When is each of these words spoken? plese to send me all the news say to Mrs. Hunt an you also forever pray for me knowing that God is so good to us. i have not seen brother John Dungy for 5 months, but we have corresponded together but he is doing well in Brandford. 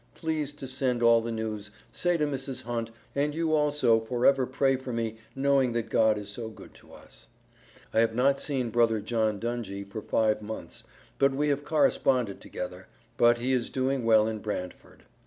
plese 0.15 0.51
to 0.55 0.67
send 0.67 1.01
me 1.01 1.05
all 1.05 1.21
the 1.21 1.31
news 1.31 1.69
say 1.91 2.17
to 2.17 2.25
Mrs. 2.25 2.63
Hunt 2.63 2.89
an 3.13 3.33
you 3.33 3.53
also 3.53 3.99
forever 3.99 4.47
pray 4.47 4.75
for 4.75 4.91
me 4.91 5.17
knowing 5.35 5.73
that 5.73 5.91
God 5.91 6.17
is 6.17 6.31
so 6.31 6.49
good 6.49 6.73
to 6.73 6.91
us. 6.91 7.27
i 7.93 7.99
have 7.99 8.15
not 8.15 8.39
seen 8.39 8.71
brother 8.71 8.99
John 8.99 9.39
Dungy 9.39 9.83
for 9.83 10.01
5 10.01 10.41
months, 10.41 10.85
but 11.19 11.33
we 11.35 11.49
have 11.49 11.63
corresponded 11.63 12.41
together 12.41 12.87
but 13.17 13.37
he 13.37 13.53
is 13.53 13.69
doing 13.69 14.03
well 14.03 14.27
in 14.27 14.39
Brandford. 14.39 15.03